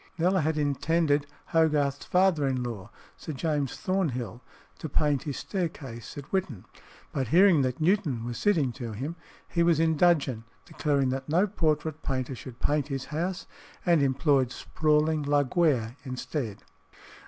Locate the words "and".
13.85-14.01